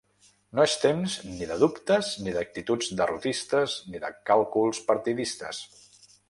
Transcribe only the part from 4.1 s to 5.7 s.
càlculs partidistes.